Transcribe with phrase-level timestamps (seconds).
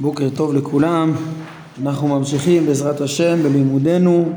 [0.00, 1.12] בוקר טוב לכולם,
[1.82, 4.28] אנחנו ממשיכים בעזרת השם בלימודנו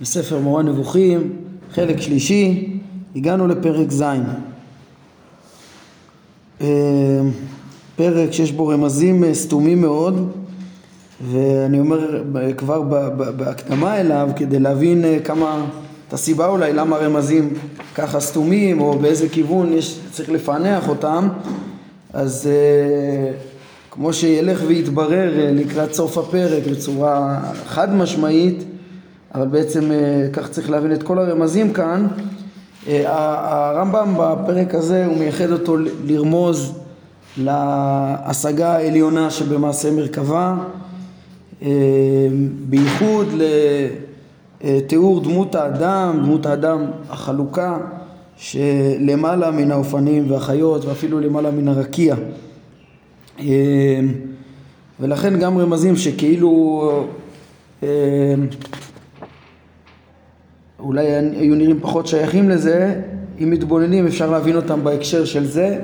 [0.00, 1.32] בספר מורה נבוכים,
[1.74, 2.70] חלק שלישי,
[3.16, 4.02] הגענו לפרק ז',
[6.60, 6.66] אה,
[7.96, 10.30] פרק שיש בו רמזים אה, סתומים מאוד
[11.30, 12.22] ואני אומר
[12.56, 12.80] כבר
[13.36, 15.64] בהקדמה אליו כדי להבין אה, כמה,
[16.08, 17.54] את הסיבה אולי למה רמזים
[17.94, 21.28] ככה סתומים או באיזה כיוון יש, צריך לפענח אותם.
[22.12, 22.48] אז
[23.94, 28.64] כמו שילך ויתברר אה, לקראת סוף הפרק בצורה חד משמעית,
[29.34, 32.06] אבל בעצם אה, כך צריך להבין את כל הרמזים כאן,
[32.88, 36.72] אה, הרמב"ם בפרק הזה הוא מייחד אותו לרמוז
[37.38, 40.54] להשגה העליונה שבמעשה מרכבה,
[42.68, 43.28] בייחוד
[44.64, 47.78] לתיאור דמות האדם, דמות האדם החלוקה
[48.36, 52.16] שלמעלה מן האופנים והחיות ואפילו למעלה מן הרקיע.
[53.38, 53.44] אמ,
[55.00, 57.04] ולכן גם רמזים שכאילו
[57.82, 57.88] אמ,
[60.80, 63.00] אולי היו נראים פחות שייכים לזה,
[63.40, 65.78] אם מתבוננים אפשר להבין אותם בהקשר של זה.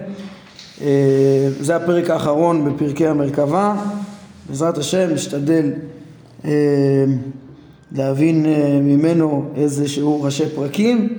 [0.81, 0.87] אמ,
[1.61, 3.77] זה הפרק האחרון בפרקי המרכבה,
[4.49, 5.71] בעזרת השם נשתדל
[7.93, 8.47] להבין
[8.83, 11.19] ממנו איזה שהוא ראשי פרקים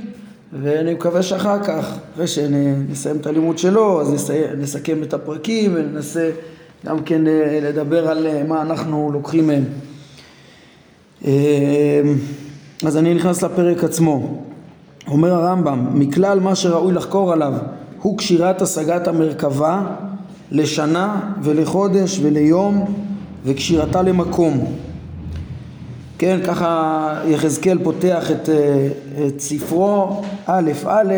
[0.54, 6.30] ואני מקווה שאחר כך, אחרי שנסיים את הלימוד שלו, אז נסיים, נסכם את הפרקים וננסה
[6.86, 9.64] גם כן אה, לדבר על אה, מה אנחנו לוקחים מהם.
[11.26, 12.02] אה,
[12.86, 14.44] אז אני נכנס לפרק עצמו.
[15.08, 17.54] אומר הרמב"ם, מכלל מה שראוי לחקור עליו
[18.02, 19.82] הוא קשירת השגת המרכבה
[20.52, 22.94] לשנה ולחודש וליום
[23.46, 24.76] וקשירתה למקום.
[26.20, 28.88] כן, ככה יחזקאל פותח את, אה,
[29.28, 31.14] את ספרו א' א',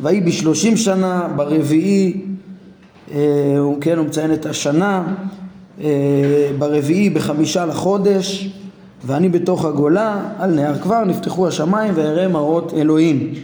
[0.00, 2.20] ויהי בשלושים שנה, ברביעי,
[3.14, 5.14] אה, הוא כן, הוא מציין את השנה,
[5.80, 8.50] אה, ברביעי בחמישה לחודש,
[9.06, 13.34] ואני בתוך הגולה, על נהר כבר, נפתחו השמיים ואראה מראות אלוהים.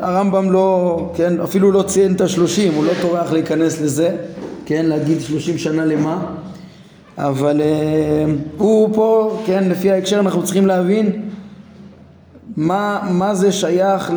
[0.00, 4.16] הרמב"ם לא, כן, אפילו לא ציין את השלושים, הוא לא טורח להיכנס לזה,
[4.66, 6.41] כן, להגיד שלושים שנה למה.
[7.18, 11.22] אבל uh, הוא פה, כן, לפי ההקשר אנחנו צריכים להבין
[12.56, 14.12] מה, מה זה שייך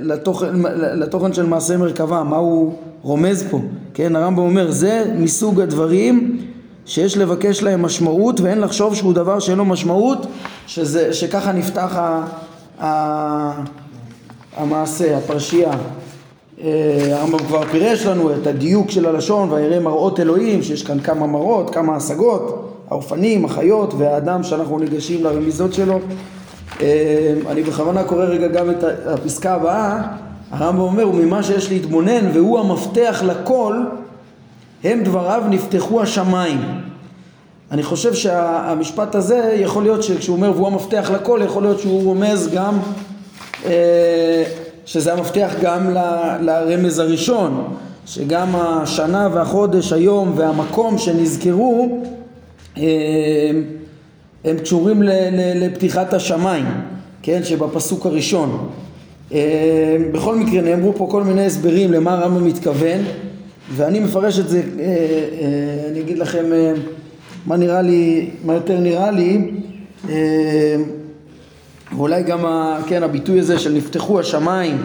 [0.00, 3.60] לתוכן, לתוכן של מעשה מרכבה, מה הוא רומז פה,
[3.94, 6.38] כן, הרמב"ם אומר זה מסוג הדברים
[6.86, 10.26] שיש לבקש להם משמעות ואין לחשוב שהוא דבר שאין לו משמעות,
[10.66, 12.26] שזה, שככה נפתח ה,
[12.80, 13.62] ה,
[14.56, 15.70] המעשה, הפרשייה.
[15.70, 15.76] אה,
[16.60, 21.70] הרמב"ם כבר פירש לנו את הדיוק של הלשון ויראה מראות אלוהים שיש כאן כמה מראות,
[21.70, 25.98] כמה השגות, האופנים, החיות והאדם שאנחנו ניגשים לרמיזות שלו.
[26.80, 30.02] אה, אני בכוונה קורא רגע גם את הפסקה הבאה.
[30.50, 33.76] הרמב"ם אומר וממה שיש להתבונן והוא המפתח לכל
[34.84, 36.60] הם דבריו נפתחו השמיים.
[37.70, 42.50] אני חושב שהמשפט הזה יכול להיות שכשהוא אומר והוא המפתח לכל יכול להיות שהוא רומז
[42.54, 42.78] גם
[43.66, 44.44] אה,
[44.86, 45.98] שזה המפתח גם ל,
[46.40, 47.64] לרמז הראשון,
[48.06, 52.02] שגם השנה והחודש, היום והמקום שנזכרו
[52.76, 52.84] הם,
[54.44, 56.64] הם קשורים ל, ל, לפתיחת השמיים,
[57.22, 58.68] כן, שבפסוק הראשון.
[60.12, 63.00] בכל מקרה נאמרו פה כל מיני הסברים למה הרמב"ם מתכוון
[63.76, 64.62] ואני מפרש את זה,
[65.90, 66.44] אני אגיד לכם
[67.46, 69.50] מה נראה לי, מה יותר נראה לי
[71.96, 74.78] ואולי גם ה, כן, הביטוי הזה של נפתחו השמיים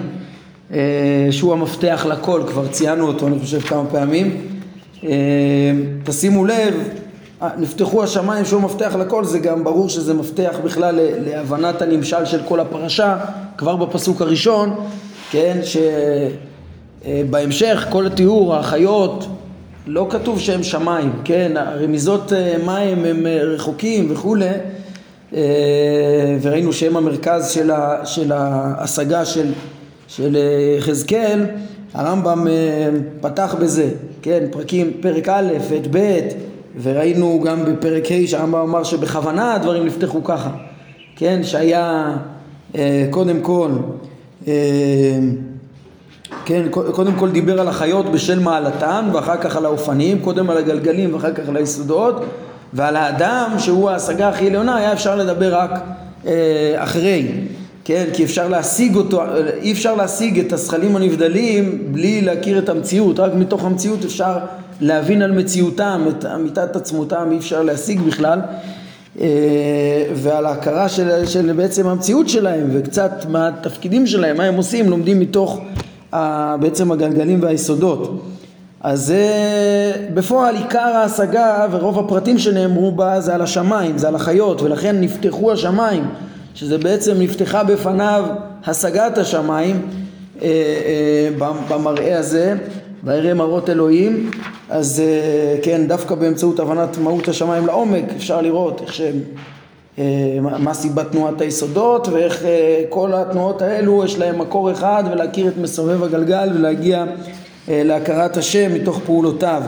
[0.74, 4.42] אה, שהוא המפתח לכל, כבר ציינו אותו אני חושב כמה פעמים.
[5.04, 5.10] אה,
[6.04, 6.74] תשימו לב,
[7.42, 12.40] אה, נפתחו השמיים שהוא מפתח לכל זה גם ברור שזה מפתח בכלל להבנת הנמשל של
[12.48, 13.18] כל הפרשה
[13.58, 14.76] כבר בפסוק הראשון
[15.32, 15.60] כן,
[17.04, 19.28] שבהמשך כל התיאור, החיות
[19.88, 22.32] לא כתוב שהם שמיים, כן, הרמיזות
[22.66, 24.54] מים הם רחוקים וכולי אה,
[26.42, 29.52] וראינו שהם המרכז של, ה, של ההשגה של,
[30.08, 31.46] של אה, יחזקאל,
[31.94, 32.90] הרמב"ם אה,
[33.22, 33.90] פתח בזה,
[34.22, 36.20] כן, פרקים, פרק א' ואת ב'
[36.82, 40.50] וראינו גם בפרק ה' שהרמב"ם אמר שבכוונה הדברים נפתחו ככה,
[41.16, 42.16] כן, שהיה
[43.12, 43.70] קודם כל
[46.46, 51.14] כן, קודם כל דיבר על החיות בשל מעלתן ואחר כך על האופנים, קודם על הגלגלים
[51.14, 52.24] ואחר כך על היסודות
[52.74, 55.72] ועל האדם שהוא ההשגה הכי עליונה היה אפשר לדבר רק
[56.28, 57.32] אה, אחרי,
[57.86, 58.06] כן?
[58.14, 59.22] כי אפשר להשיג אותו,
[59.62, 64.38] אי אפשר להשיג את הזכלים הנבדלים בלי להכיר את המציאות, רק מתוך המציאות אפשר
[64.82, 68.40] להבין על מציאותם, את אמיתת עצמותם אי אפשר להשיג בכלל.
[69.22, 69.28] אה,
[70.14, 75.62] ועל ההכרה של, של בעצם המציאות שלהם וקצת מהתפקידים שלהם, מה הם עושים, לומדים מתוך
[76.60, 78.24] בעצם הגלגלים והיסודות
[78.82, 79.28] אז זה
[80.14, 85.52] בפועל עיקר ההשגה ורוב הפרטים שנאמרו בה זה על השמיים, זה על החיות ולכן נפתחו
[85.52, 86.04] השמיים
[86.56, 88.26] שזה בעצם נפתחה בפניו
[88.66, 89.88] השגת השמיים
[90.42, 92.56] אה, אה, במראה הזה
[93.04, 94.32] ויראה מראות אלוהים.
[94.70, 99.20] אז אה, כן דווקא באמצעות הבנת מהות השמיים לעומק אפשר לראות איך שהם
[100.60, 102.44] מה סיבת תנועת היסודות ואיך
[102.90, 107.06] כל התנועות האלו יש להם מקור אחד ולהכיר את מסובב הגלגל ולהגיע
[107.68, 109.62] להכרת השם מתוך פעולותיו.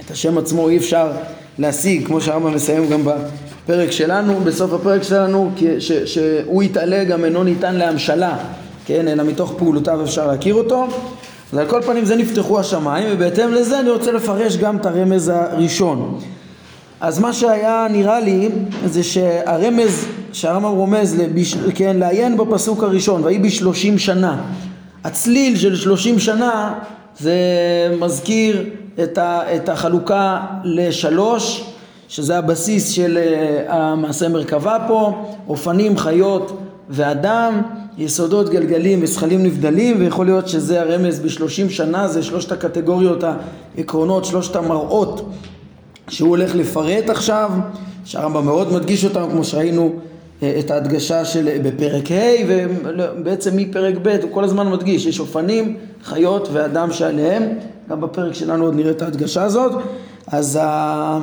[0.00, 1.10] את השם עצמו אי אפשר
[1.58, 7.44] להשיג, כמו שהרמב"ם מסיים גם בפרק שלנו, בסוף הפרק שלנו, ש, שהוא יתעלה גם אינו
[7.44, 8.36] ניתן להמשלה,
[8.86, 10.86] כן, אלא מתוך פעולותיו אפשר להכיר אותו.
[11.52, 15.28] אז על כל פנים זה נפתחו השמיים, ובהתאם לזה אני רוצה לפרש גם את הרמז
[15.28, 16.18] הראשון.
[17.00, 18.48] אז מה שהיה נראה לי
[18.86, 24.42] זה שהרמז שהרמב"ם רומז, לביש, כן, לעיין בפסוק הראשון, ויהי בשלושים שנה.
[25.04, 26.78] הצליל של שלושים שנה
[27.18, 27.36] זה
[28.00, 28.64] מזכיר
[29.02, 31.64] את, ה, את החלוקה לשלוש,
[32.08, 37.62] שזה הבסיס של uh, המעשה מרכבה פה, אופנים, חיות ואדם,
[37.98, 43.24] יסודות גלגלים וזכלים נבדלים, ויכול להיות שזה הרמז בשלושים שנה, זה שלושת הקטגוריות
[43.76, 45.28] העקרונות, שלושת המראות
[46.08, 47.50] שהוא הולך לפרט עכשיו,
[48.04, 50.00] שהרמב"ם מאוד מדגיש אותם כמו שראינו אה,
[50.42, 56.48] את ההדגשה של בפרק ה' ובעצם מפרק ב' הוא כל הזמן מדגיש, יש אופנים, חיות
[56.52, 57.42] ואדם שעליהם,
[57.90, 59.72] גם בפרק שלנו עוד נראה את ההדגשה הזאת,
[60.26, 61.18] אז, ה...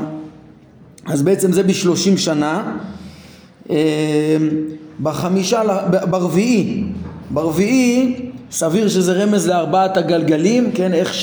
[1.06, 2.78] אז בעצם זה בשלושים שנה,
[3.70, 4.38] אה,
[5.04, 5.62] בחמישה,
[6.10, 6.84] ברביעי,
[7.30, 11.14] ברביעי סביר שזה רמז לארבעת הגלגלים, כן, איך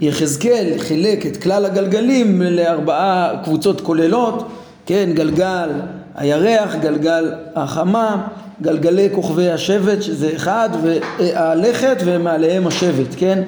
[0.00, 4.48] שיחזקאל חילק את כלל הגלגלים לארבעה קבוצות כוללות,
[4.86, 5.70] כן, גלגל
[6.16, 8.26] הירח, גלגל החמה,
[8.62, 10.68] גלגלי כוכבי השבט שזה אחד,
[11.18, 13.42] והלכת ומעליהם השבט, כן?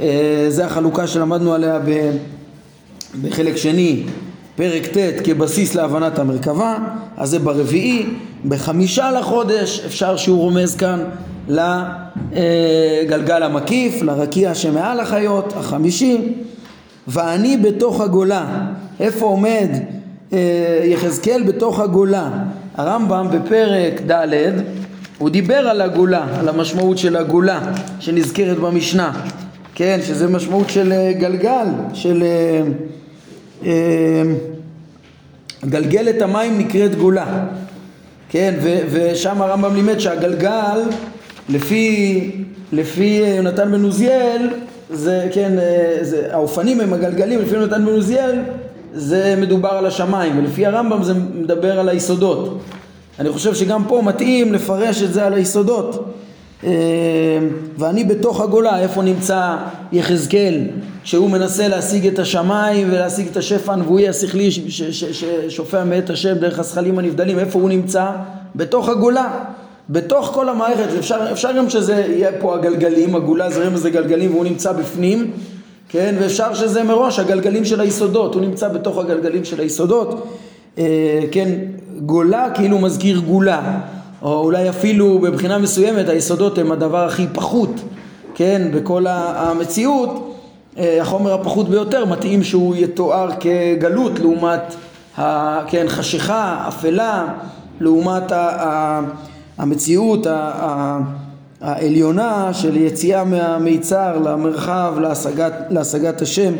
[0.00, 1.78] אה, זה החלוקה שלמדנו עליה
[3.22, 4.02] בחלק שני,
[4.56, 6.78] פרק ט' כבסיס להבנת המרכבה,
[7.16, 8.06] אז זה ברביעי,
[8.48, 11.04] בחמישה לחודש אפשר שהוא רומז כאן
[11.48, 16.18] לגלגל המקיף, לרקיע שמעל החיות, החמישי,
[17.08, 18.46] ואני בתוך הגולה,
[19.00, 19.99] איפה עומד אה,
[20.84, 22.30] יחזקאל בתוך הגולה.
[22.76, 24.34] הרמב"ם בפרק ד'
[25.18, 27.60] הוא דיבר על הגולה, על המשמעות של הגולה
[28.00, 29.12] שנזכרת במשנה,
[29.74, 32.24] כן, שזה משמעות של אה, גלגל, של
[33.64, 34.22] אה,
[35.64, 37.46] גלגלת המים נקראת גולה,
[38.28, 40.80] כן, ו, ושם הרמב"ם לימד שהגלגל
[41.48, 42.30] לפי,
[42.72, 44.50] לפי יונתן בן עוזיאל
[44.90, 45.52] זה, כן,
[46.02, 48.38] זה, האופנים הם הגלגלים לפי יונתן בן עוזיאל
[48.92, 52.58] זה מדובר על השמיים, ולפי הרמב"ם זה מדבר על היסודות.
[53.18, 56.14] אני חושב שגם פה מתאים לפרש את זה על היסודות.
[56.64, 56.70] אה,
[57.78, 59.56] ואני בתוך הגולה, איפה נמצא
[59.92, 60.68] יחזקאל,
[61.04, 66.98] שהוא מנסה להשיג את השמיים ולהשיג את השפע הנבואי השכלי ששופע מאת השם דרך הזכלים
[66.98, 68.06] הנבדלים, איפה הוא נמצא?
[68.56, 69.44] בתוך הגולה.
[69.90, 74.44] בתוך כל המערכת, אפשר, אפשר גם שזה יהיה פה הגלגלים, הגולה זה רמז לגלגלים והוא
[74.44, 75.30] נמצא בפנים,
[75.92, 80.26] כן, ואפשר שזה מראש הגלגלים של היסודות, הוא נמצא בתוך הגלגלים של היסודות,
[80.78, 80.84] אה,
[81.32, 81.48] כן,
[82.00, 83.80] גולה כאילו מזכיר גולה,
[84.22, 87.70] או אולי אפילו בבחינה מסוימת היסודות הם הדבר הכי פחות,
[88.34, 90.36] כן, בכל המציאות,
[90.78, 94.74] אה, החומר הפחות ביותר מתאים שהוא יתואר כגלות לעומת,
[95.18, 97.26] ה, כן, חשיכה, אפלה,
[97.80, 99.00] לעומת ה, ה,
[99.58, 100.98] המציאות, ה, ה,
[101.60, 106.52] העליונה של יציאה מהמיצר למרחב, להשגת, להשגת השם,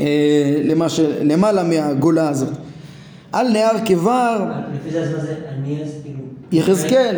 [0.00, 2.48] אה, למה ש, למעלה מהגולה הזאת.
[3.32, 4.44] על נהר כבר...
[6.02, 6.18] כאילו...
[6.52, 7.16] יחזקאל.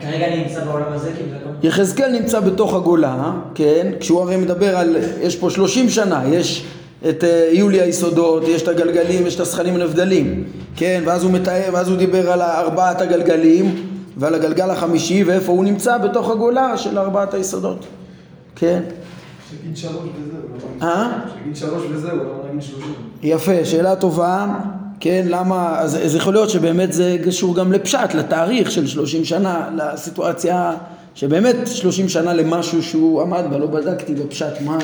[0.00, 1.50] כרגע אני נמצא בעולם הזה כאילו...
[1.62, 3.92] יחזקאל נמצא בתוך הגולה, כן?
[4.00, 4.96] כשהוא הרי מדבר על...
[5.20, 6.64] יש פה שלושים שנה, יש
[7.08, 10.44] את אה, יולי היסודות, יש את הגלגלים, יש את הזכנים הנבדלים,
[10.76, 11.02] כן?
[11.06, 15.98] ואז הוא מתאר, ואז הוא דיבר על ארבעת הגלגלים ועל הגלגל החמישי ואיפה הוא נמצא
[15.98, 17.86] בתוך הגולה של ארבעת היסודות,
[18.56, 18.82] כן?
[19.50, 20.88] שיגיד שלוש וזהו.
[20.88, 21.18] אה?
[21.38, 22.94] שיגיד שלוש וזהו, למה להגיד שלושים?
[23.22, 24.46] יפה, שאלה טובה,
[25.00, 29.68] כן, למה, אז, אז יכול להיות שבאמת זה קשור גם לפשט, לתאריך של שלושים שנה,
[29.76, 30.74] לסיטואציה
[31.14, 34.78] שבאמת שלושים שנה למשהו שהוא עמד בה, לא בדקתי בפשט מה,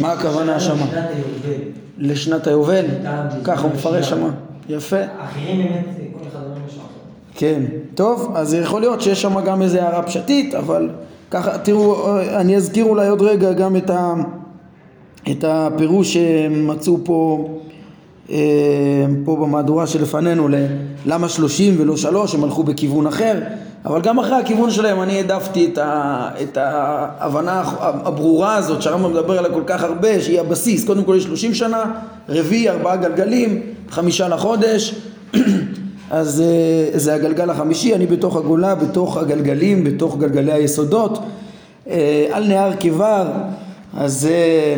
[0.00, 0.86] מה הכוונה שמה.
[1.98, 2.84] לשנת היובל,
[3.44, 4.30] ככה הוא מפרש שמה,
[4.68, 4.96] יפה.
[5.18, 6.82] אחרים באמת, כל אחד אומר משהו
[7.34, 7.62] כן,
[7.94, 10.88] טוב, אז יכול להיות שיש שם גם איזה הערה פשטית, אבל
[11.30, 14.14] ככה, תראו, אני אזכיר אולי עוד רגע גם את, ה,
[15.30, 17.48] את הפירוש שמצאו פה,
[18.30, 18.36] אה,
[19.24, 20.48] פה במהדורה שלפנינו,
[21.06, 23.40] למה שלושים ולא שלוש, הם הלכו בכיוון אחר,
[23.84, 25.78] אבל גם אחרי הכיוון שלהם אני העדפתי את,
[26.42, 31.24] את ההבנה הברורה הזאת שהרמב"ם מדבר עליה כל כך הרבה, שהיא הבסיס, קודם כל יש
[31.24, 31.84] 30 שנה,
[32.28, 34.94] רביעי, ארבעה גלגלים, חמישה לחודש,
[36.12, 41.18] אז אה, זה הגלגל החמישי, אני בתוך הגולה, בתוך הגלגלים, בתוך גלגלי היסודות,
[41.90, 43.26] אה, על נהר קיבר,
[43.96, 44.74] אז אה,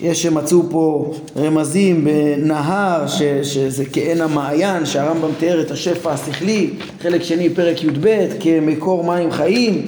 [0.00, 7.22] יש שמצאו פה רמזים בנהר ש, שזה כעין המעיין שהרמב"ם תיאר את השפע השכלי חלק
[7.22, 9.86] שני פרק י"ב כמקור מים חיים.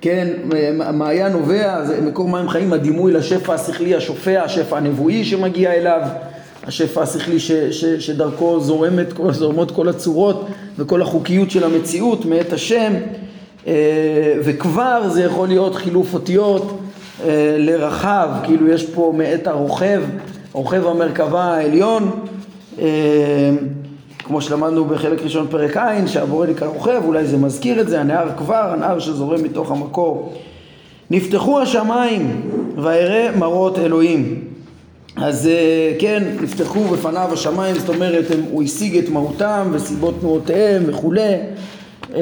[0.00, 0.28] כן,
[0.80, 6.00] המעיין נובע, מקור מים חיים, הדימוי לשפע השכלי השופע, השפע הנבואי שמגיע אליו
[6.66, 10.46] השפע השכלי ש, ש, שדרכו זורמת, זורמות כל הצורות
[10.78, 12.92] וכל החוקיות של המציאות מאת השם
[13.66, 16.78] אה, וכבר זה יכול להיות חילוף אותיות
[17.24, 20.02] אה, לרחב, כאילו יש פה מאת הרוכב,
[20.52, 22.10] רוכב המרכבה העליון
[22.78, 23.50] אה,
[24.18, 28.28] כמו שלמדנו בחלק ראשון פרק ע' שהבורא נקרא רוכב, אולי זה מזכיר את זה, הנהר
[28.36, 30.32] כבר, הנהר שזורם מתוך המקור.
[31.10, 32.42] נפתחו השמיים
[32.76, 34.44] ואראה מראות אלוהים
[35.16, 41.34] אז אה, כן, נפתחו בפניו השמיים, זאת אומרת, הוא השיג את מהותם וסיבות תנועותיהם וכולי,
[42.14, 42.20] אה,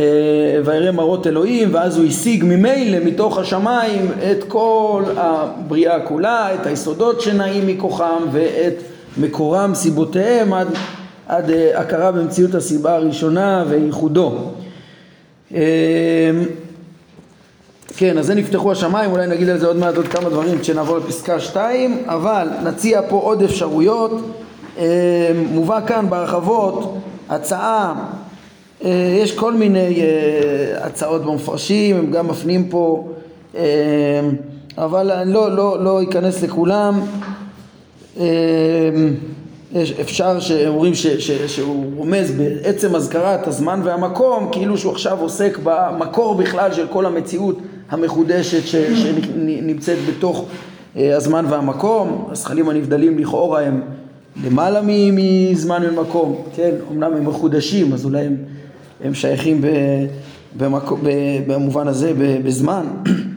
[0.65, 7.21] ויראה מראות אלוהים, ואז הוא השיג ממילא מתוך השמיים את כל הבריאה כולה, את היסודות
[7.21, 8.83] שנעים מכוחם ואת
[9.17, 10.69] מקורם, סיבותיהם, עד,
[11.29, 14.51] עד אה, הכרה במציאות הסיבה הראשונה וייחודו.
[17.97, 20.99] כן, אז זה נפתחו השמיים, אולי נגיד על זה עוד מעט עוד כמה דברים כשנעבור
[20.99, 24.11] לפסקה 2, אבל נציע פה עוד אפשרויות.
[24.79, 26.97] אה, מובא כאן בהרחבות
[27.29, 27.95] הצעה,
[28.85, 33.09] אה, יש כל מיני אה, הצעות במפרשים, הם גם מפנים פה,
[34.79, 37.01] אבל אני לא, לא, לא אכנס לכולם.
[40.01, 46.35] אפשר שאומרים ש, ש, שהוא רומז בעצם אזכרת הזמן והמקום כאילו שהוא עכשיו עוסק במקור
[46.35, 47.59] בכלל של כל המציאות
[47.91, 50.45] המחודשת ש, שנמצאת בתוך
[50.97, 53.81] אה, הזמן והמקום, הזכלים הנבדלים לכאורה הם
[54.45, 54.81] למעלה
[55.13, 58.37] מזמן ומקום, כן, אמנם הם מחודשים אז אולי הם,
[59.05, 59.67] הם שייכים ב,
[60.57, 61.01] במקום,
[61.47, 62.13] במובן הזה
[62.45, 62.87] בזמן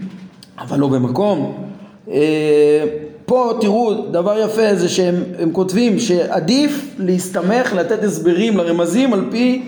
[0.61, 1.63] אבל לא במקום.
[2.11, 2.85] אה,
[3.25, 5.15] פה תראו דבר יפה זה שהם
[5.51, 9.61] כותבים שעדיף להסתמך לתת הסברים לרמזים על פי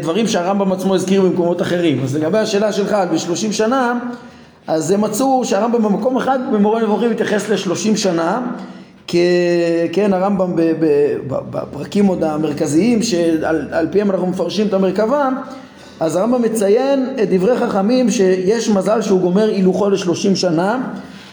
[0.00, 2.00] דברים שהרמב"ם עצמו הזכיר במקומות אחרים.
[2.04, 3.98] אז לגבי השאלה שלך בשלושים שנה,
[4.66, 8.40] אז הם מצאו שהרמב"ם במקום אחד במורה נבוכים מתייחס לשלושים שנה,
[9.06, 9.26] כי
[9.92, 10.52] כן הרמב"ם
[11.50, 15.28] בפרקים עוד המרכזיים שעל פיהם אנחנו מפרשים את המרכבה,
[16.00, 20.80] אז הרמב"ם מציין את דברי חכמים שיש מזל שהוא גומר הילוכו לשלושים שנה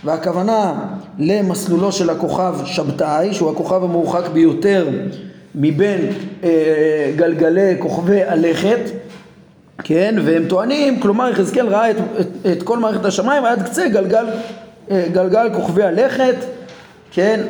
[0.03, 0.73] והכוונה
[1.19, 4.87] למסלולו של הכוכב שבתאי שהוא הכוכב המורחק ביותר
[5.55, 6.07] מבין
[6.43, 8.79] אה, גלגלי כוכבי הלכת,
[9.83, 14.25] כן, והם טוענים, כלומר יחזקאל ראה את, את, את כל מערכת השמיים עד קצה גלגל,
[14.91, 16.35] אה, גלגל כוכבי הלכת,
[17.11, 17.41] כן,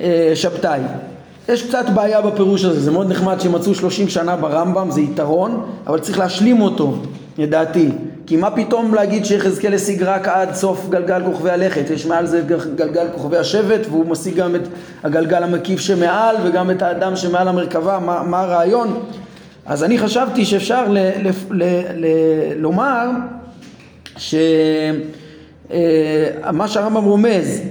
[0.00, 0.80] אה, שבתאי.
[1.48, 5.98] יש קצת בעיה בפירוש הזה, זה מאוד נחמד שמצאו 30 שנה ברמב"ם, זה יתרון, אבל
[5.98, 6.94] צריך להשלים אותו,
[7.38, 7.88] לדעתי.
[8.30, 12.42] כי מה פתאום להגיד שיחזקאל השיג רק עד סוף גלגל כוכבי הלכת, יש מעל זה
[12.74, 14.60] גלגל כוכבי השבט והוא משיג גם את
[15.04, 19.02] הגלגל המקיף שמעל וגם את האדם שמעל המרכבה, מה, מה הרעיון?
[19.66, 22.06] אז אני חשבתי שאפשר ל, ל, ל, ל,
[22.56, 23.08] לומר
[24.16, 24.94] שמה
[26.64, 27.62] אה, שהרמב"ם רומז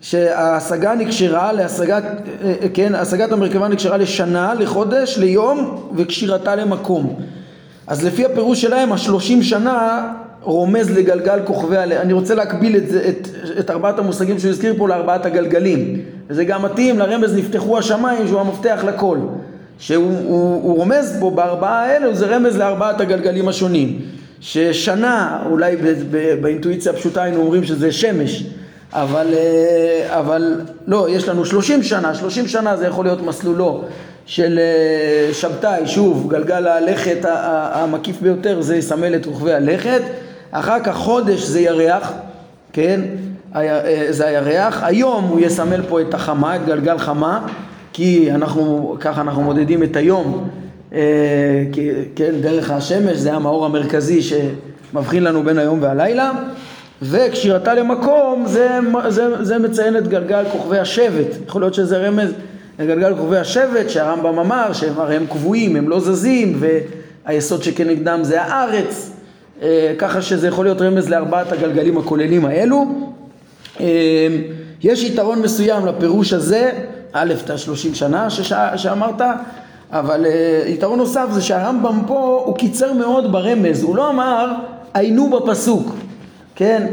[0.00, 2.04] שההשגה נקשרה להשגת,
[2.44, 7.20] אה, כן, השגת המרכבה נקשרה לשנה, לחודש, ליום וקשירתה למקום
[7.88, 10.08] אז לפי הפירוש שלהם השלושים שנה
[10.42, 12.00] רומז לגלגל כוכבי הלב.
[12.00, 13.28] אני רוצה להקביל את, זה, את,
[13.58, 16.00] את ארבעת המושגים שהוא הזכיר פה לארבעת הגלגלים.
[16.28, 19.18] וזה גם מתאים לרמז נפתחו השמיים שהוא המפתח לכל.
[19.78, 23.98] שהוא הוא, הוא רומז פה בארבעה האלה, זה רמז לארבעת הגלגלים השונים.
[24.40, 28.44] ששנה, אולי ב, ב, באינטואיציה הפשוטה היינו אומרים שזה שמש.
[28.92, 33.84] אבל, אה, אבל לא, יש לנו שלושים שנה, שלושים שנה זה יכול להיות מסלולו
[34.28, 37.18] של אה, שבתאי, שוב, גלגל הלכת
[37.72, 40.00] המקיף ביותר זה יסמל את רוכבי הלכת,
[40.50, 42.12] אחר כך חודש זה ירח,
[42.72, 43.00] כן,
[43.56, 47.46] אה, זה הירח, היום הוא יסמל פה את החמה, את גלגל חמה,
[47.92, 50.48] כי אנחנו, ככה אנחנו מודדים את היום,
[50.92, 50.98] אה,
[52.16, 56.32] כן, דרך השמש, זה המאור המרכזי שמבחין לנו בין היום והלילה,
[57.02, 62.32] וקשירתה למקום זה, זה, זה מציין את גלגל כוכבי השבט, יכול להיות שזה רמז
[62.78, 66.60] לגלגל כוכבי השבט שהרמב"ם אמר שהם הרי הם קבועים, הם לא זזים
[67.26, 69.10] והיסוד שכנגדם זה הארץ.
[69.62, 72.86] אה, ככה שזה יכול להיות רמז לארבעת הגלגלים הכוללים האלו.
[73.80, 73.86] אה,
[74.82, 76.70] יש יתרון מסוים לפירוש הזה,
[77.12, 78.52] א', את השלושים שנה שש...
[78.76, 79.20] שאמרת,
[79.92, 84.52] אבל אה, יתרון נוסף זה שהרמב"ם פה הוא קיצר מאוד ברמז, הוא לא אמר
[84.94, 85.94] עיינו בפסוק,
[86.54, 86.86] כן?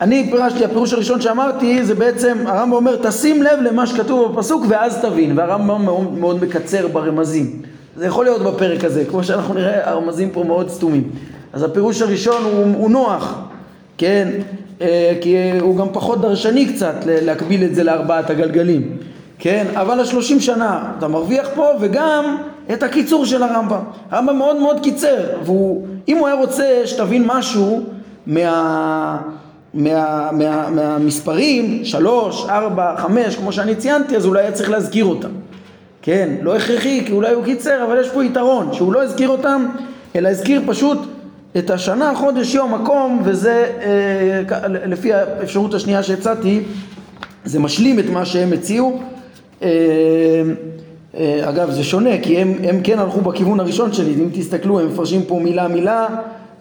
[0.00, 4.98] אני פירשתי, הפירוש הראשון שאמרתי זה בעצם, הרמב"ם אומר תשים לב למה שכתוב בפסוק ואז
[5.02, 7.62] תבין, והרמב"ם מאוד, מאוד מקצר ברמזים.
[7.96, 11.10] זה יכול להיות בפרק הזה, כמו שאנחנו נראה, הרמזים פה מאוד סתומים.
[11.52, 13.38] אז הפירוש הראשון הוא, הוא נוח,
[13.98, 14.28] כן?
[14.80, 18.96] אה, כי הוא גם פחות דרשני קצת להקביל את זה לארבעת הגלגלים,
[19.38, 19.66] כן?
[19.74, 22.36] אבל השלושים שנה אתה מרוויח פה וגם
[22.72, 23.80] את הקיצור של הרמב"ם.
[24.10, 27.82] הרמב"ם מאוד מאוד קיצר, ואם הוא היה רוצה שתבין משהו
[28.26, 29.18] מה...
[29.74, 35.30] מה, מה, מהמספרים, שלוש, ארבע, חמש, כמו שאני ציינתי, אז אולי היה צריך להזכיר אותם.
[36.02, 39.66] כן, לא הכרחי, כי אולי הוא קיצר, אבל יש פה יתרון, שהוא לא הזכיר אותם,
[40.16, 40.98] אלא הזכיר פשוט
[41.58, 46.60] את השנה, חודש, יום, מקום, וזה אה, לפי האפשרות השנייה שהצעתי,
[47.44, 49.00] זה משלים את מה שהם הציעו.
[49.62, 49.68] אה,
[51.16, 54.88] אה, אגב, זה שונה, כי הם, הם כן הלכו בכיוון הראשון שלי, אם תסתכלו, הם
[54.88, 56.06] מפרשים פה מילה מילה,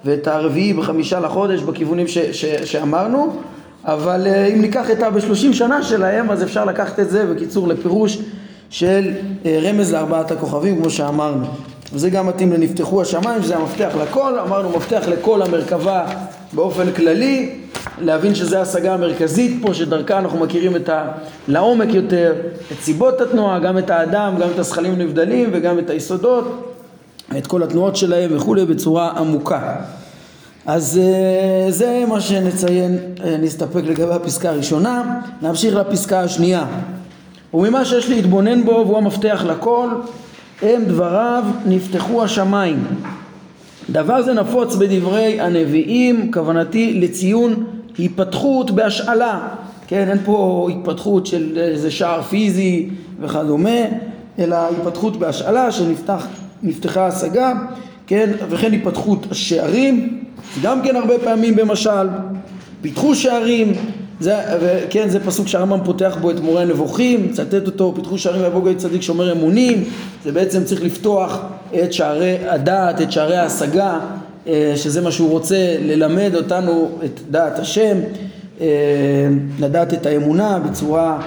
[0.06, 3.36] ואת הרביעי בחמישה לחודש בכיוונים ש, ש, שאמרנו,
[3.86, 8.18] אבל אה, אם ניקח את הבשלושים שנה שלהם, אז אפשר לקחת את זה בקיצור לפירוש
[8.70, 9.12] של
[9.46, 11.46] אה, רמז לארבעת הכוכבים, כמו שאמרנו.
[11.94, 16.06] וזה גם מתאים לנפתחו השמיים, שזה המפתח לכל, אמרנו מפתח לכל המרכבה
[16.54, 17.56] באופן כללי,
[18.02, 21.12] להבין שזו ההשגה המרכזית פה, שדרכה אנחנו מכירים את ה...
[21.48, 22.34] לעומק יותר,
[22.72, 26.69] את סיבות התנועה, גם את האדם, גם את הזכלים הנבדלים וגם את היסודות,
[27.38, 29.76] את כל התנועות שלהם וכולי בצורה עמוקה.
[30.66, 36.66] אז אה, זה מה שנציין, אה, נסתפק לגבי הפסקה הראשונה, נמשיך לפסקה השנייה.
[37.54, 39.90] וממה שיש להתבונן בו והוא המפתח לכל
[40.62, 42.88] הם דבריו נפתחו השמיים.
[43.90, 47.64] דבר זה נפוץ בדברי הנביאים, כוונתי לציון
[47.98, 49.48] היפתחות בהשאלה,
[49.88, 53.80] כן, אין פה התפתחות של איזה שער פיזי וכדומה,
[54.40, 55.72] אלא היפתחות בהשאלה
[56.62, 57.54] שנפתחה השגה,
[58.08, 60.24] כן, וכן היפתחות השערים,
[60.62, 62.08] גם כן הרבה פעמים במשל,
[62.82, 63.74] פיתחו שערים,
[64.20, 64.36] זה,
[64.90, 68.76] כן, זה פסוק שהרמב"ם פותח בו את מורה הנבוכים, מצטט אותו, פיתחו שערים ויבוא גוי
[68.76, 69.84] צדיק שומר אמונים,
[70.24, 71.40] זה בעצם צריך לפתוח
[71.84, 74.00] את שערי הדעת, את שערי ההשגה,
[74.48, 77.98] אה, שזה מה שהוא רוצה ללמד אותנו את דעת השם,
[78.62, 78.68] אה,
[79.60, 81.22] לדעת את האמונה בצורה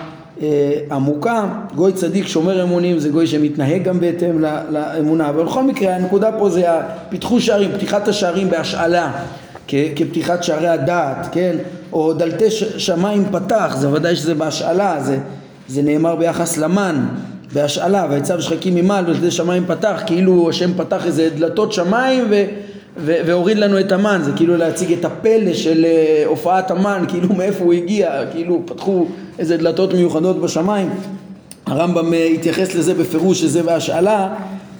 [0.90, 6.32] עמוקה, גוי צדיק שומר אמונים זה גוי שמתנהג גם בהתאם לאמונה, אבל בכל מקרה הנקודה
[6.38, 6.66] פה זה
[7.08, 9.12] פיתחו שערים, פתיחת השערים בהשאלה
[9.68, 11.56] כפתיחת שערי הדעת, כן?
[11.92, 15.18] או דלתי שמיים פתח, זה ודאי שזה בהשאלה, זה,
[15.68, 17.06] זה נאמר ביחס למן,
[17.52, 22.44] בהשאלה, ויצב שחקים ממעל ודלתי שמיים פתח, כאילו השם פתח איזה דלתות שמיים ו,
[22.96, 27.64] והוריד לנו את המן, זה כאילו להציג את הפלא של uh, הופעת המן, כאילו מאיפה
[27.64, 29.06] הוא הגיע, כאילו פתחו
[29.38, 30.90] איזה דלתות מיוחדות בשמיים.
[31.66, 34.28] הרמב"ם uh, התייחס לזה בפירוש שזה בהשאלה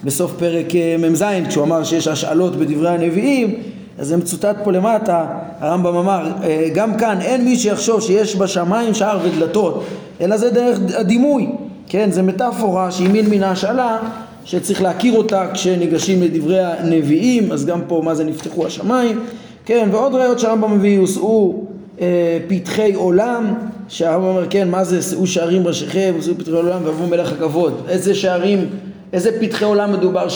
[0.03, 3.55] בסוף פרק uh, מ"ז, כשהוא אמר שיש השאלות בדברי הנביאים
[3.99, 5.25] אז זה מצוטט פה למטה,
[5.59, 9.83] הרמב"ם אמר, אה, גם כאן אין מי שיחשוב שיש בשמיים שער ודלתות,
[10.21, 11.49] אלא זה דרך הדימוי,
[11.89, 13.97] כן, זה מטאפורה שהיא מין מן ההשאלה
[14.45, 19.19] שצריך להכיר אותה כשניגשים לדברי הנביאים, אז גם פה מה זה נפתחו השמיים,
[19.65, 21.63] כן, ועוד ראיות שהרמב"ם מביא, הושאו
[22.01, 23.53] אה, פתחי עולם,
[23.87, 28.15] שהרמב"ם אומר, כן, מה זה, שאו שערים ראשיכם, הושאו פתחי עולם ואבו מלך הכבוד, איזה
[28.15, 28.69] שערים,
[29.13, 30.27] איזה פתחי עולם מדובר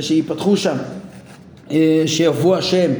[0.00, 0.76] שיפתחו שם?
[1.70, 2.90] אה, שיבוא השם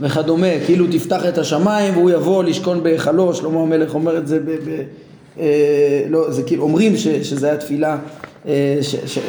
[0.00, 4.50] וכדומה, כאילו תפתח את השמיים והוא יבוא לשכון בהיכלו, שלמה המלך אומר את זה ב...
[4.50, 4.82] ב
[5.40, 8.29] אה, לא, זה כאילו, אומרים ש, שזה היה תפילה ש, ש,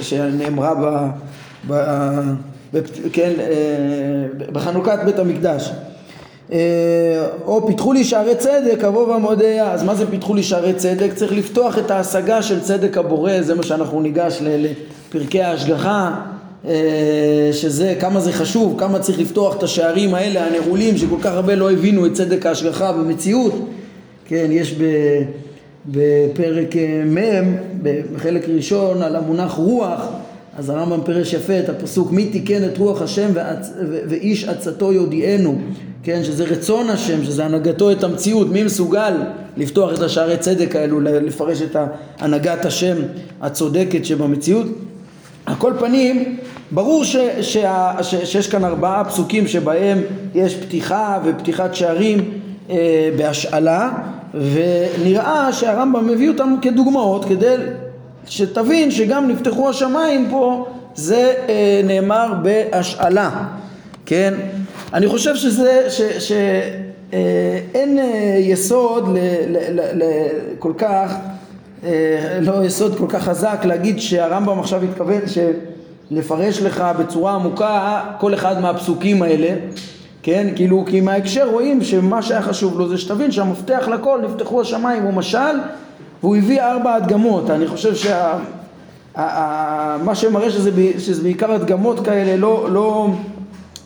[0.02, 1.08] שנאמרה ב...
[1.67, 1.74] ב,
[2.74, 2.80] ב
[3.13, 5.71] כן, אה, בחנוכת בית המקדש.
[6.52, 6.58] אה,
[7.45, 9.71] או פיתחו לי שערי צדק, אבוא ועמודיה.
[9.71, 11.13] אז מה זה פיתחו לי שערי צדק?
[11.15, 16.15] צריך לפתוח את ההשגה של צדק הבורא, זה מה שאנחנו ניגש לפרקי ההשגחה.
[16.67, 21.56] אה, שזה כמה זה חשוב, כמה צריך לפתוח את השערים האלה הנעולים שכל כך הרבה
[21.56, 23.69] לא הבינו את צדק ההשגחה במציאות
[24.32, 24.76] כן, יש
[25.86, 27.56] בפרק אה, מ'
[28.13, 30.08] בחלק ראשון על המונח רוח
[30.58, 33.72] אז הרמב"ם פירש יפה את הפסוק מי תיקן את רוח השם ועצ...
[34.10, 35.58] ואיש עצתו יודיענו
[36.04, 39.13] כן, שזה רצון השם, שזה הנהגתו את המציאות, מי מסוגל
[39.58, 41.76] לפתוח את השערי צדק האלו, לפרש את
[42.20, 42.96] הנהגת השם
[43.41, 44.65] הצודקת שבמציאות?
[45.46, 46.38] על כל פנים,
[46.72, 50.02] ברור ש, שה, ש, שיש כאן ארבעה פסוקים שבהם
[50.36, 52.32] יש פתיחה ופתיחת שערים
[52.70, 53.91] אה, בהשאלה
[54.34, 57.56] ונראה שהרמב"ם מביא אותם כדוגמאות כדי
[58.26, 63.30] שתבין שגם נפתחו השמיים פה זה אה, נאמר בהשאלה,
[64.06, 64.34] כן?
[64.94, 65.88] אני חושב שזה,
[66.20, 69.17] שאין אה, יסוד ל,
[69.48, 70.28] ל, ל, ל,
[70.60, 71.15] כל כך
[71.84, 75.38] אה, לא יסוד כל כך חזק להגיד שהרמב"ם עכשיו התכוון ש...
[76.12, 79.56] לפרש לך בצורה עמוקה כל אחד מהפסוקים האלה,
[80.23, 80.47] כן?
[80.55, 85.13] כאילו, כי מההקשר רואים שמה שהיה חשוב לו זה שתבין שהמפתח לכל, נפתחו השמיים, הוא
[85.13, 85.57] משל,
[86.23, 87.49] והוא הביא ארבע הדגמות.
[87.49, 88.38] אני חושב שה...
[90.03, 93.07] מה שמראה שזה, שזה בעיקר הדגמות כאלה, לא, לא,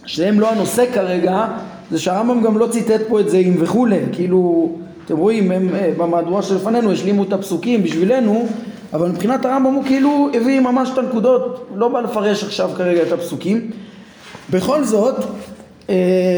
[0.05, 1.45] שהם לא הנושא כרגע,
[1.91, 4.71] זה שהרמב"ם גם לא ציטט פה את זה עם וכולי, כאילו,
[5.05, 8.47] אתם רואים, הם אה, במהדורה שלפנינו השלימו את הפסוקים בשבילנו,
[8.93, 13.11] אבל מבחינת הרמב"ם הוא כאילו הביא ממש את הנקודות, לא בא לפרש עכשיו כרגע את
[13.11, 13.71] הפסוקים.
[14.49, 15.15] בכל זאת,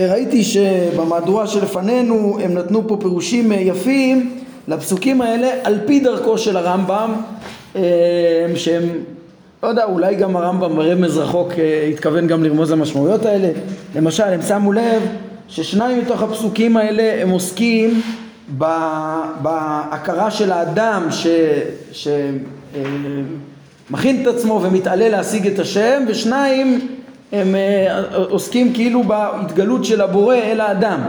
[0.10, 6.58] ראיתי שבמהדורה שלפנינו הם נתנו פה פירושים אה, יפים לפסוקים האלה על פי דרכו של
[6.58, 7.14] הרמב"ם
[8.56, 8.84] שהם,
[9.64, 11.54] לא יודע, אולי גם הרמב"ם ברמז רחוק
[11.94, 13.50] התכוון גם לרמוז למשמעויות האלה.
[13.96, 15.02] למשל, הם שמו לב
[15.48, 18.02] ששניים מתוך הפסוקים האלה הם עוסקים
[19.42, 21.08] בהכרה של האדם
[23.92, 26.97] שמכין את עצמו ומתעלה להשיג את השם ושניים
[27.32, 31.00] הם אה, עוסקים כאילו בהתגלות של הבורא אל האדם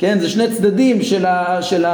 [0.00, 0.18] כן?
[0.20, 1.84] זה שני צדדים של, ה, של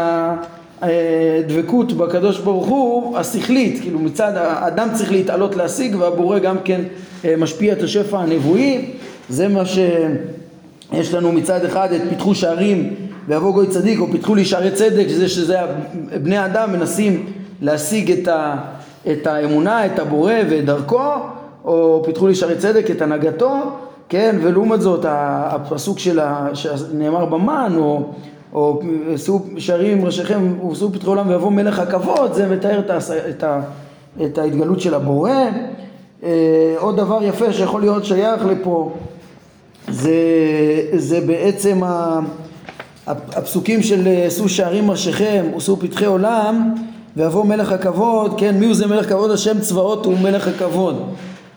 [0.82, 6.80] הדבקות בקדוש ברוך הוא השכלית כאילו מצד האדם צריך להתעלות להשיג והבורא גם כן
[7.24, 8.90] אה, משפיע את השפע הנבואי.
[9.28, 12.94] זה מה שיש לנו מצד אחד את פיתחו שערים
[13.28, 15.58] ויבוא גוי צדיק או פיתחו לי שערי צדק שזה שזה
[16.22, 17.26] בני אדם מנסים
[17.62, 18.56] להשיג את, ה,
[19.12, 21.12] את האמונה, את הבורא ואת דרכו
[21.66, 23.54] או פיתחו לי שערי צדק את הנהגתו
[24.08, 28.02] כן ולעומת זאת הפסוק של ה, שנאמר במן או,
[28.54, 28.80] או
[29.16, 32.98] שאו שערים ראשיכם ושאו פתחי עולם ויבוא מלך הכבוד זה מתאר את, ה,
[33.30, 33.60] את, ה,
[34.24, 35.30] את ההתגלות של הבורא
[36.22, 38.92] אה, עוד דבר יפה שיכול להיות שייך לפה
[39.88, 40.12] זה,
[40.92, 42.20] זה בעצם ה...
[43.06, 46.74] הפסוקים של אה, שאו שערים ראשיכם ושאו פתחי עולם
[47.16, 49.30] ויבוא מלך הכבוד, כן, מי הוא זה מלך כבוד?
[49.30, 51.02] השם צבאות הוא מלך הכבוד.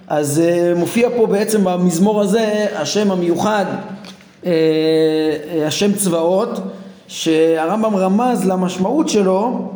[0.10, 4.48] אז uh, מופיע פה בעצם במזמור הזה השם המיוחד, uh, uh,
[5.68, 6.60] השם צבאות,
[7.08, 9.72] שהרמב"ם רמז למשמעות שלו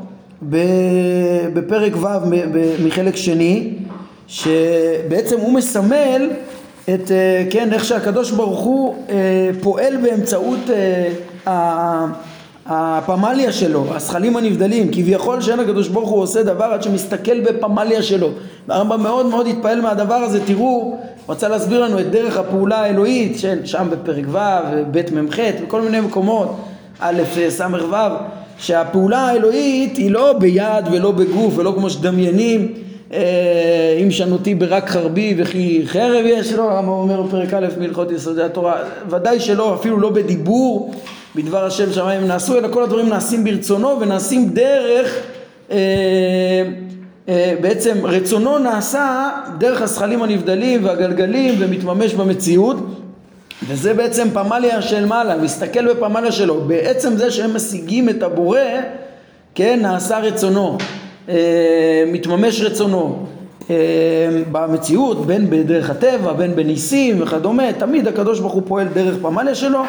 [1.53, 2.07] בפרק ו'
[2.83, 3.73] מחלק שני,
[4.27, 6.29] שבעצם הוא מסמל
[6.83, 7.11] את,
[7.49, 8.95] כן, איך שהקדוש ברוך הוא
[9.61, 10.59] פועל באמצעות
[12.65, 18.29] הפמליה שלו, הזכלים הנבדלים, כביכול שאין הקדוש ברוך הוא עושה דבר עד שמסתכל בפמליה שלו.
[18.67, 20.97] והרמב"ם מאוד מאוד התפעל מהדבר הזה, תראו,
[21.29, 24.37] רצה להסביר לנו את דרך הפעולה האלוהית, שם בפרק ו',
[24.91, 26.55] ב' מ"ח, בכל מיני מקומות,
[26.99, 27.95] א', ס' ו',
[28.57, 32.73] שהפעולה האלוהית היא לא ביד ולא בגוף ולא כמו שדמיינים
[33.13, 38.43] אה, אם שנותי ברק חרבי וכי חרב יש לו, הרמב"ם אומר בפרק א' מהלכות יסודי
[38.43, 38.75] התורה,
[39.09, 40.93] ודאי שלא, אפילו לא בדיבור
[41.35, 45.17] בדבר השם שמיים נעשו, אלא כל הדברים נעשים ברצונו ונעשים דרך,
[45.71, 45.77] אה,
[47.29, 52.77] אה, בעצם רצונו נעשה דרך הזכלים הנבדלים והגלגלים ומתממש במציאות.
[53.67, 58.59] וזה בעצם פמליה של מעלה, מסתכל בפמליה שלו, בעצם זה שהם משיגים את הבורא,
[59.55, 60.77] כן, נעשה רצונו,
[61.29, 63.25] אה, מתממש רצונו.
[63.69, 63.75] אה,
[64.51, 69.83] במציאות, בין בדרך הטבע, בין בניסים וכדומה, תמיד הקדוש ברוך הוא פועל דרך פמליה שלו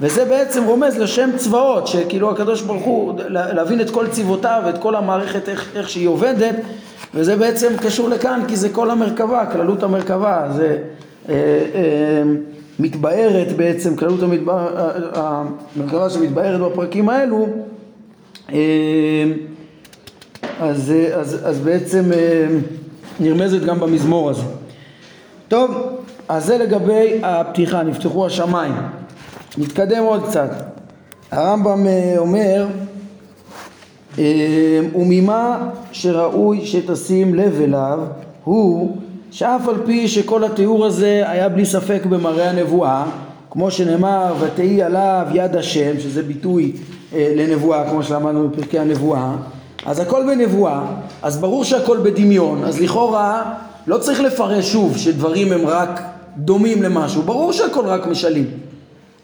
[0.00, 4.94] וזה בעצם רומז לשם צבאות, שכאילו הקדוש ברוך הוא, להבין את כל צבאותיו ואת כל
[4.94, 6.54] המערכת איך, איך שהיא עובדת,
[7.14, 10.78] וזה בעצם קשור לכאן כי זה כל המרכבה, כללות המרכבה, זה
[11.28, 11.34] אה,
[11.74, 12.22] אה,
[12.78, 14.68] מתבארת בעצם, כללות המתבא,
[15.14, 17.46] המרכבה שמתבארת בפרקים האלו,
[18.52, 18.58] אה,
[20.60, 22.46] אז, אז, אז בעצם אה,
[23.20, 24.42] נרמזת גם במזמור הזה.
[25.48, 25.70] טוב,
[26.28, 28.72] אז זה לגבי הפתיחה, נפתחו השמיים.
[29.58, 30.50] נתקדם עוד קצת.
[31.30, 32.66] הרמב"ם אה, אומר,
[34.18, 37.98] אה, וממה שראוי שתשים לב אליו
[38.44, 38.96] הוא
[39.30, 43.04] שאף על פי שכל התיאור הזה היה בלי ספק במראה הנבואה,
[43.50, 46.72] כמו שנאמר ותהי עליו יד השם, שזה ביטוי
[47.14, 49.32] אה, לנבואה כמו שלמדנו בפרקי הנבואה,
[49.86, 50.82] אז הכל בנבואה,
[51.22, 53.54] אז ברור שהכל בדמיון, אז לכאורה
[53.86, 56.02] לא צריך לפרש שוב שדברים הם רק
[56.36, 58.65] דומים למשהו, ברור שהכל רק משלים.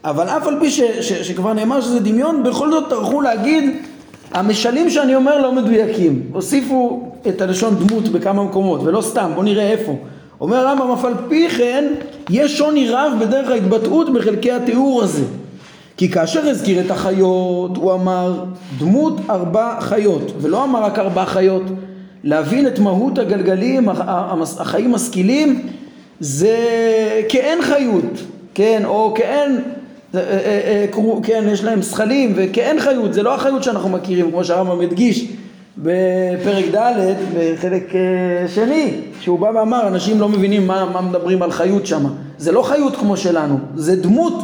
[0.04, 3.70] אבל אף על פי ש, ש, שכבר נאמר שזה דמיון, בכל זאת טרחו להגיד
[4.34, 6.22] המשלים שאני אומר לא מדויקים.
[6.32, 9.96] הוסיפו את הלשון דמות בכמה מקומות, ולא סתם, בואו נראה איפה.
[10.40, 11.84] אומר הרמב"ם, אף על פי כן,
[12.30, 15.24] יש שוני רב בדרך ההתבטאות בחלקי התיאור הזה.
[15.96, 18.44] כי כאשר הזכיר את החיות, הוא אמר
[18.78, 21.62] דמות ארבע חיות, ולא אמר רק ארבע חיות.
[22.24, 25.68] להבין את מהות הגלגלים, החיים משכילים,
[26.20, 26.56] זה
[27.28, 28.22] כאין חיות,
[28.54, 29.62] כן, או כאין
[31.22, 35.28] כן, יש להם זכלים וכאין חיות, זה לא החיות שאנחנו מכירים, כמו שהרמב"ם הדגיש
[35.78, 41.50] בפרק ד' בחלק אה, שני, שהוא בא ואמר, אנשים לא מבינים מה, מה מדברים על
[41.50, 42.06] חיות שם.
[42.38, 44.34] זה לא חיות כמו שלנו, זה דמות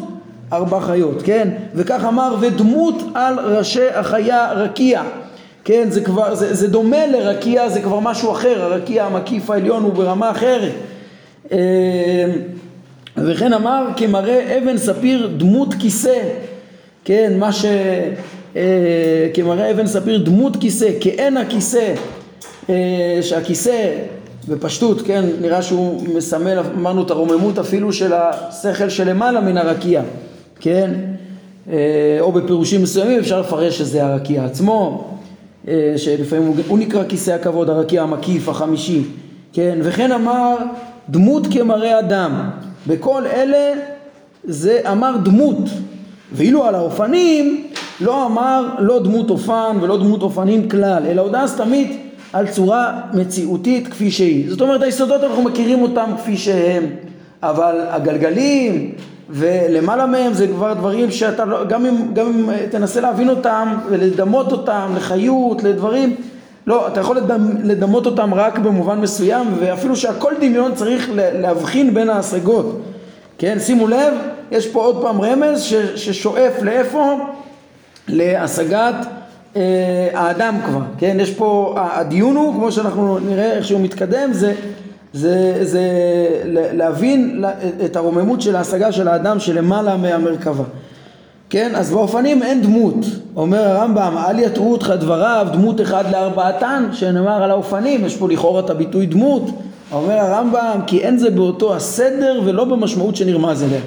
[0.53, 1.49] ארבע חיות, כן?
[1.75, 5.03] וכך אמר, ודמות על ראשי החיה רקיע.
[5.65, 9.93] כן, זה כבר, זה, זה דומה לרקיע, זה כבר משהו אחר, הרקיע המקיף העליון הוא
[9.93, 10.73] ברמה אחרת.
[13.19, 16.19] אה, וכן אמר כמראה אבן ספיר דמות כיסא,
[17.05, 17.65] כן, מה ש...
[18.57, 21.95] אה, כמראה אבן ספיר דמות כיסא, כעין הכיסא,
[22.71, 23.91] אה, שהכיסא
[24.49, 30.03] בפשטות, כן, נראה שהוא מסמל, אמרנו את הרוממות אפילו של השכל שלמעלה מן הרקיע,
[30.61, 30.91] כן,
[32.21, 35.09] או בפירושים מסוימים אפשר לפרש שזה הרקיע עצמו,
[35.97, 39.03] שלפעמים הוא, הוא נקרא כיסא הכבוד, הרקיע המקיף, החמישי,
[39.53, 40.57] כן, וכן אמר
[41.09, 42.51] דמות כמראה אדם,
[42.87, 43.73] בכל אלה
[44.45, 45.69] זה אמר דמות,
[46.33, 47.65] ואילו על האופנים
[48.01, 52.01] לא אמר לא דמות אופן ולא דמות אופנים כלל, אלא הודעה סתמית
[52.33, 54.51] על צורה מציאותית כפי שהיא.
[54.51, 56.87] זאת אומרת היסודות אנחנו מכירים אותם כפי שהם,
[57.43, 58.93] אבל הגלגלים
[59.31, 64.53] ולמעלה מהם זה כבר דברים שאתה לא, גם אם, גם אם תנסה להבין אותם ולדמות
[64.53, 66.17] אותם לחיות, לדברים,
[66.69, 67.19] לא, אתה יכול
[67.65, 72.81] לדמות אותם רק במובן מסוים ואפילו שהכל דמיון צריך להבחין בין ההשגות
[73.39, 74.15] כן, שימו לב,
[74.51, 75.63] יש פה עוד פעם רמז
[75.97, 77.19] ששואף לאיפה?
[78.09, 78.95] להשגת
[79.57, 84.55] אה, האדם כבר, כן, יש פה, הדיון הוא, כמו שאנחנו נראה איך שהוא מתקדם, זה,
[85.13, 85.83] זה, זה
[86.53, 87.45] להבין
[87.85, 90.65] את הרוממות של ההשגה של האדם שלמעלה מהמרכבה.
[91.51, 92.97] כן, אז באופנים אין דמות,
[93.37, 98.61] אומר הרמב"ם, אל יתרו אותך דבריו, דמות אחד לארבעתן, שנאמר על האופנים, יש פה לכאורה
[98.61, 99.51] את הביטוי דמות,
[99.93, 103.81] אומר הרמב"ם, כי אין זה באותו הסדר ולא במשמעות שנרמז אליה.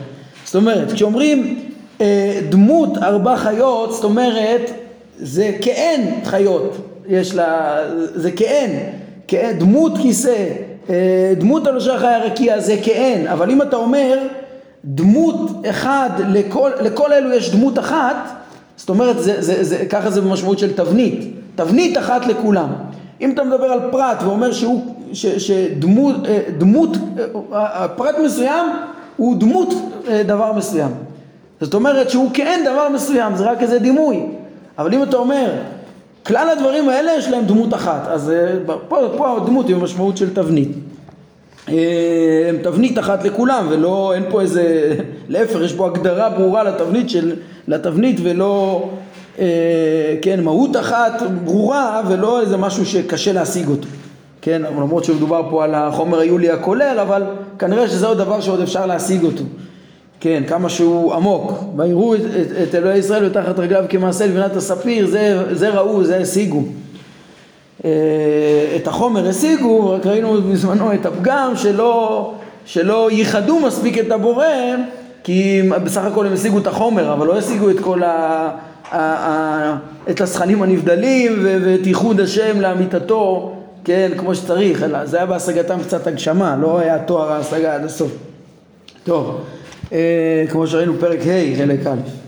[0.46, 1.60] זאת אומרת, כשאומרים
[2.02, 4.72] אה, דמות ארבע חיות, זאת אומרת,
[5.20, 8.80] זה כאין חיות, יש לה, זה כאין,
[9.28, 10.46] כאין דמות כיסא,
[10.90, 14.18] אה, דמות הלושה חיה רקיע זה כאין, אבל אם אתה אומר
[14.86, 18.16] דמות אחד, לכל, לכל אלו יש דמות אחת,
[18.78, 22.70] זאת אומרת, זה, זה, זה, ככה זה במשמעות של תבנית, תבנית אחת לכולם.
[23.22, 26.98] אם אתה מדבר על פרט ואומר שהוא, ש, שדמות, אה, דמות,
[27.54, 28.66] אה, פרט מסוים
[29.18, 29.74] הוא דמות
[30.08, 30.92] אה, דבר מסוים.
[31.62, 34.26] זאת אומרת שהוא כאין דבר מסוים, זה רק איזה דימוי.
[34.78, 35.52] אבל אם אתה אומר,
[36.26, 38.32] כלל הדברים האלה יש להם דמות אחת, אז
[38.88, 40.72] פה, פה הדמות היא במשמעות של תבנית.
[41.68, 44.96] הם תבנית אחת לכולם ולא, אין פה איזה,
[45.30, 47.36] להפך יש פה הגדרה ברורה לתבנית של,
[47.68, 48.90] לתבנית ולא,
[49.40, 53.88] אה, כן, מהות אחת ברורה ולא איזה משהו שקשה להשיג אותו,
[54.42, 57.24] כן, למרות שמדובר פה על החומר היולי הכולל, אבל
[57.60, 59.44] כנראה שזה עוד דבר שעוד אפשר להשיג אותו,
[60.20, 65.08] כן, כמה שהוא עמוק, ויראו את, את, את אלוהי ישראל ותחת רגליו כמעשה לבינת הספיר,
[65.08, 66.64] זה, זה ראו, זה השיגו.
[67.86, 67.90] אה,
[68.76, 72.34] את החומר השיגו, רק ראינו בזמנו את הפגם שלא,
[72.66, 74.46] שלא ייחדו מספיק את הבורא,
[75.24, 78.50] כי בסך הכל הם השיגו את החומר, אבל לא השיגו את כל ה...
[78.92, 79.78] ה, ה
[80.10, 86.08] את הסכנים הנבדלים ואת ייחוד השם לאמיתתו, כן, כמו שצריך, אלא זה היה בהשגתם קצת
[86.08, 88.12] הגשמה, לא היה תואר ההשגה עד הסוף.
[89.04, 89.42] טוב,
[89.94, 92.21] אה, כמו שראינו פרק ה', חלק א'.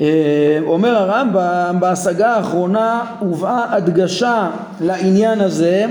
[0.00, 5.86] אה, אומר הרמב"ם בהשגה האחרונה הובאה הדגשה לעניין הזה,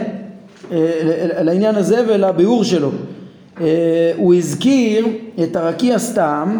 [0.71, 0.77] אה,
[1.41, 2.91] לעניין הזה ולביאור שלו.
[3.61, 5.07] אה, הוא הזכיר
[5.43, 6.59] את הרקיע סתם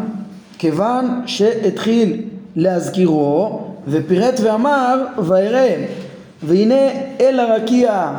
[0.58, 2.22] כיוון שהתחיל
[2.56, 5.68] להזכירו ופירט ואמר וירא
[6.44, 6.90] והנה
[7.22, 8.12] אל הרקיע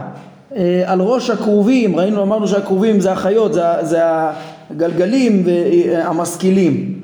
[0.87, 4.01] על ראש הכרובים ראינו אמרנו שהכרובים זה החיות זה, זה
[4.71, 7.01] הגלגלים והמשכילים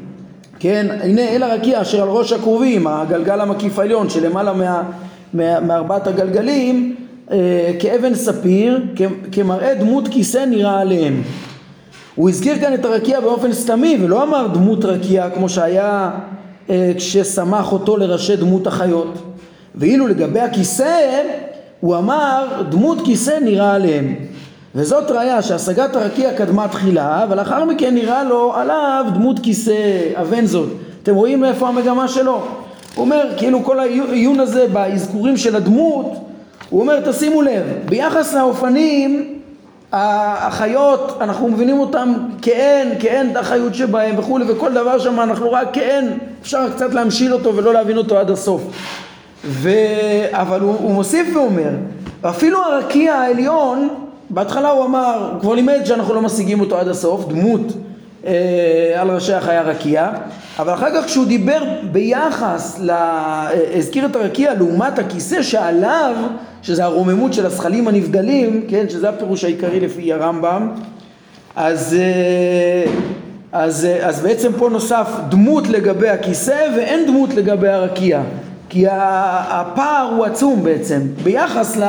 [0.62, 4.82] כן, הנה אל הרקיע אשר על ראש הכרובים, הגלגל המקיף העליון שלמעלה מה,
[5.34, 6.96] מה, מארבעת הגלגלים,
[7.30, 8.80] אה, כאבן ספיר,
[9.32, 11.22] כמראה דמות כיסא נראה עליהם.
[12.14, 16.10] הוא הזכיר כאן את הרקיע באופן סתמי ולא אמר דמות רקיע כמו שהיה
[16.70, 19.18] אה, כששמח אותו לראשי דמות החיות.
[19.74, 21.22] ואילו לגבי הכיסא
[21.80, 24.14] הוא אמר דמות כיסא נראה עליהם.
[24.74, 30.68] וזאת ראיה שהשגת הרקיע קדמה תחילה ולאחר מכן נראה לו עליו דמות כיסא אבן זאת.
[31.02, 32.32] אתם רואים איפה המגמה שלו?
[32.94, 36.12] הוא אומר כאילו כל העיון הזה באזכורים של הדמות
[36.70, 39.38] הוא אומר תשימו לב ביחס לאופנים
[39.92, 45.68] החיות אנחנו מבינים אותם כאין, כאין את החיות שבהם וכולי וכל דבר שם אנחנו רק
[45.72, 48.62] כאין אפשר קצת להמשיל אותו ולא להבין אותו עד הסוף.
[49.44, 49.70] ו...
[50.30, 51.70] אבל הוא, הוא מוסיף ואומר
[52.22, 53.88] אפילו הרקיע העליון
[54.34, 57.72] בהתחלה הוא אמר, הוא כבר לימד שאנחנו לא משיגים אותו עד הסוף, דמות
[58.26, 60.10] אה, על ראשי החיה רקיע,
[60.58, 62.90] אבל אחר כך כשהוא דיבר ביחס, ל...
[62.90, 66.14] אה, הזכיר את הרקיע לעומת הכיסא שעליו,
[66.62, 70.68] שזה הרוממות של הזכלים הנבדלים, כן, שזה הפירוש העיקרי לפי הרמב"ם,
[71.56, 72.92] אז, אה,
[73.52, 78.22] אז, אה, אז בעצם פה נוסף דמות לגבי הכיסא ואין דמות לגבי הרקיע,
[78.68, 81.84] כי הפער הוא עצום בעצם, ביחס, ל,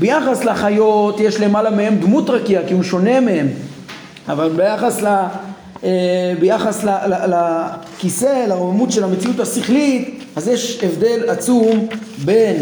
[0.00, 3.48] ביחס לחיות יש למעלה מהם דמות רקיע כי הוא שונה מהם,
[4.28, 5.06] אבל ביחס ל...
[5.84, 6.84] אה, ביחס
[7.28, 11.86] לכיסא, לרוממות של המציאות השכלית, אז יש הבדל עצום
[12.24, 12.56] בין,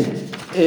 [0.56, 0.62] אה,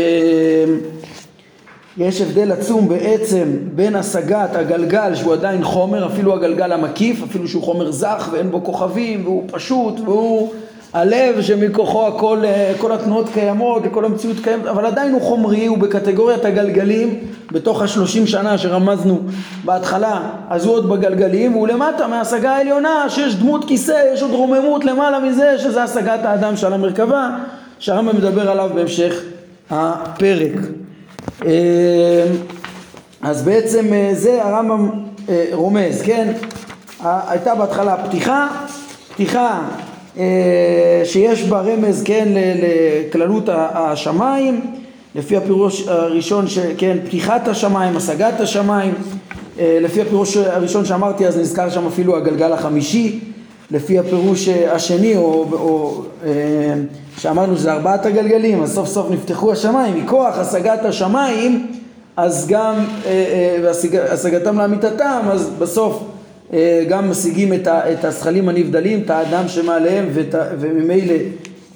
[1.97, 3.43] יש הבדל עצום בעצם
[3.75, 8.63] בין השגת הגלגל שהוא עדיין חומר, אפילו הגלגל המקיף, אפילו שהוא חומר זך ואין בו
[8.63, 10.53] כוכבים והוא פשוט והוא
[10.93, 15.77] הלב שמכוחו הכל, אה, כל התנועות קיימות וכל המציאות קיימת, אבל עדיין הוא חומרי, הוא
[15.77, 17.19] בקטגוריית הגלגלים
[17.51, 19.19] בתוך השלושים שנה שרמזנו
[19.65, 24.86] בהתחלה, אז הוא עוד בגלגלים, והוא למטה מההשגה העליונה שיש דמות כיסא, יש עוד רוממות
[24.86, 27.30] למעלה מזה, שזה השגת האדם שעל המרכבה,
[27.80, 29.21] שהרמב"ם מדבר עליו בהמשך
[29.69, 30.54] הפרק.
[31.45, 32.25] אה,
[33.21, 34.89] אז בעצם אה, זה הרמב"ם
[35.51, 36.32] רומז, כן?
[37.04, 38.47] הייתה בהתחלה פתיחה,
[39.13, 39.60] פתיחה
[41.04, 42.28] שיש בה רמז, כן,
[43.08, 44.62] לכללות השמיים,
[45.15, 48.93] לפי הפירוש הראשון, ש, כן, פתיחת השמיים, השגת השמיים,
[49.60, 53.19] אה, לפי הפירוש הראשון שאמרתי אז נזכר שם אפילו הגלגל החמישי,
[53.71, 56.30] לפי הפירוש השני, או, או אה,
[57.17, 61.67] שאמרנו שזה ארבעת הגלגלים, אז סוף סוף נפתחו השמיים, מכוח השגת השמיים,
[62.17, 62.76] אז גם,
[63.63, 66.11] והשגתם לאמיתתם, אז בסוף אה,
[66.89, 70.09] גם משיגים את הזכלים הנבדלים, את האדם שמעליהם
[70.59, 71.13] וממילא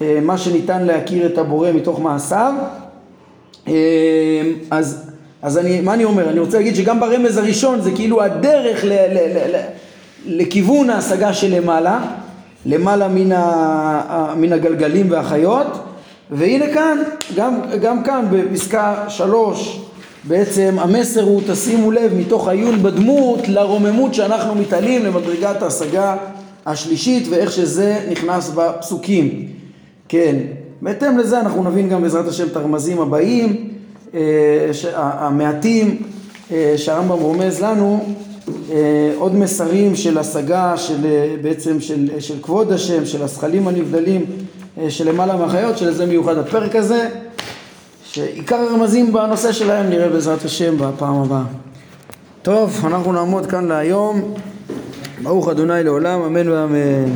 [0.02, 2.54] אה, מה שניתן להכיר את הבורא מתוך מעשיו.
[3.68, 3.74] אה,
[4.72, 5.10] אז,
[5.42, 6.30] אז אני, מה אני אומר?
[6.30, 9.62] אני רוצה להגיד שגם ברמז הראשון זה כאילו הדרך ל, ל, ל, ל,
[10.26, 12.00] לכיוון ההשגה שלמעלה,
[12.66, 15.68] למעלה מן, ה, מן הגלגלים והחיות,
[16.32, 16.98] והנה כאן,
[17.36, 19.85] גם, גם כאן בפסקה שלוש
[20.28, 26.18] בעצם המסר הוא תשימו לב מתוך העיון בדמות לרוממות שאנחנו מתעלים למדרגת ההשגה
[26.66, 29.48] השלישית ואיך שזה נכנס בפסוקים.
[30.10, 30.36] כן,
[30.82, 33.70] בהתאם לזה אנחנו נבין גם בעזרת השם את הרמזים הבאים,
[34.14, 36.02] אה, המעטים
[36.52, 38.06] אה, שהרמב"ם רומז לנו,
[38.72, 40.98] אה, עוד מסרים של השגה של
[41.42, 44.26] בעצם של, של כבוד השם, של השכלים הנבדלים
[44.90, 47.10] שלמעלה מהחיות, שלזה מיוחד הפרק הזה.
[48.16, 51.44] שעיקר הרמזים בנושא שלהם נראה בעזרת השם בפעם הבאה.
[52.42, 54.34] טוב, אנחנו נעמוד כאן להיום.
[55.24, 57.12] ברוך אדוני לעולם, אמן ואמן.